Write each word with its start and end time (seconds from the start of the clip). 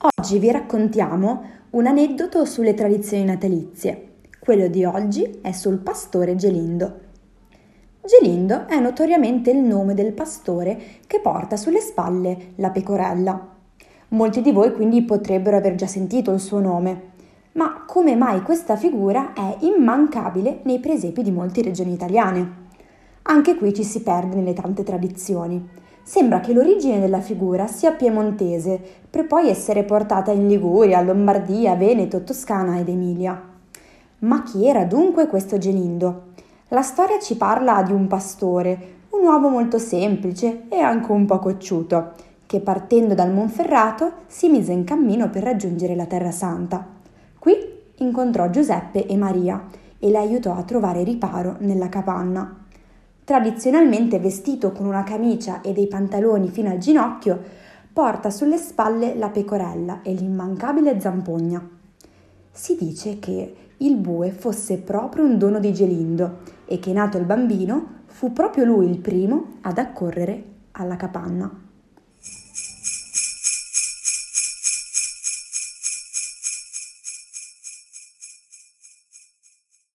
Oggi 0.00 0.38
vi 0.38 0.52
raccontiamo 0.52 1.42
un 1.70 1.88
aneddoto 1.88 2.44
sulle 2.44 2.74
tradizioni 2.74 3.24
natalizie. 3.24 4.12
Quello 4.38 4.68
di 4.68 4.84
oggi 4.84 5.40
è 5.42 5.50
sul 5.50 5.78
pastore 5.78 6.36
Gelindo. 6.36 7.00
Gelindo 8.04 8.68
è 8.68 8.78
notoriamente 8.78 9.50
il 9.50 9.58
nome 9.58 9.94
del 9.94 10.12
pastore 10.12 10.80
che 11.08 11.18
porta 11.18 11.56
sulle 11.56 11.80
spalle 11.80 12.52
la 12.56 12.70
pecorella. 12.70 13.56
Molti 14.10 14.40
di 14.40 14.52
voi 14.52 14.72
quindi 14.72 15.02
potrebbero 15.02 15.56
aver 15.56 15.74
già 15.74 15.88
sentito 15.88 16.30
il 16.30 16.38
suo 16.38 16.60
nome, 16.60 17.02
ma 17.54 17.82
come 17.84 18.14
mai 18.14 18.40
questa 18.42 18.76
figura 18.76 19.32
è 19.32 19.56
immancabile 19.62 20.60
nei 20.62 20.78
presepi 20.78 21.24
di 21.24 21.32
molte 21.32 21.60
regioni 21.60 21.94
italiane? 21.94 22.66
Anche 23.22 23.56
qui 23.56 23.74
ci 23.74 23.82
si 23.82 24.00
perde 24.02 24.36
nelle 24.36 24.52
tante 24.52 24.84
tradizioni. 24.84 25.86
Sembra 26.08 26.40
che 26.40 26.54
l'origine 26.54 27.00
della 27.00 27.20
figura 27.20 27.66
sia 27.66 27.92
piemontese, 27.92 28.80
per 29.10 29.26
poi 29.26 29.50
essere 29.50 29.84
portata 29.84 30.30
in 30.30 30.48
Liguria, 30.48 31.02
Lombardia, 31.02 31.74
Veneto, 31.74 32.24
Toscana 32.24 32.78
ed 32.78 32.88
Emilia. 32.88 33.38
Ma 34.20 34.42
chi 34.42 34.66
era 34.66 34.86
dunque 34.86 35.26
questo 35.26 35.58
Gelindo? 35.58 36.28
La 36.68 36.80
storia 36.80 37.18
ci 37.18 37.36
parla 37.36 37.82
di 37.82 37.92
un 37.92 38.06
pastore, 38.06 38.78
un 39.10 39.26
uomo 39.26 39.50
molto 39.50 39.76
semplice 39.76 40.62
e 40.70 40.78
anche 40.78 41.12
un 41.12 41.26
po' 41.26 41.40
cocciuto, 41.40 42.12
che 42.46 42.60
partendo 42.60 43.12
dal 43.12 43.30
Monferrato 43.30 44.12
si 44.28 44.48
mise 44.48 44.72
in 44.72 44.84
cammino 44.84 45.28
per 45.28 45.42
raggiungere 45.42 45.94
la 45.94 46.06
Terra 46.06 46.30
Santa. 46.30 46.86
Qui 47.38 47.54
incontrò 47.96 48.48
Giuseppe 48.48 49.04
e 49.04 49.14
Maria 49.14 49.62
e 49.98 50.08
le 50.08 50.16
aiutò 50.16 50.56
a 50.56 50.62
trovare 50.62 51.02
riparo 51.02 51.56
nella 51.58 51.90
capanna 51.90 52.64
tradizionalmente 53.28 54.18
vestito 54.18 54.72
con 54.72 54.86
una 54.86 55.02
camicia 55.02 55.60
e 55.60 55.74
dei 55.74 55.86
pantaloni 55.86 56.48
fino 56.48 56.70
al 56.70 56.78
ginocchio, 56.78 57.38
porta 57.92 58.30
sulle 58.30 58.56
spalle 58.56 59.14
la 59.16 59.28
pecorella 59.28 60.00
e 60.00 60.14
l'immancabile 60.14 60.98
zampogna. 60.98 61.62
Si 62.50 62.74
dice 62.80 63.18
che 63.18 63.54
il 63.76 63.96
bue 63.96 64.30
fosse 64.30 64.78
proprio 64.78 65.26
un 65.26 65.36
dono 65.36 65.58
di 65.58 65.74
Gelindo 65.74 66.38
e 66.64 66.78
che 66.78 66.90
nato 66.94 67.18
il 67.18 67.26
bambino 67.26 67.96
fu 68.06 68.32
proprio 68.32 68.64
lui 68.64 68.88
il 68.88 68.98
primo 68.98 69.56
ad 69.60 69.76
accorrere 69.76 70.44
alla 70.72 70.96
capanna. 70.96 71.67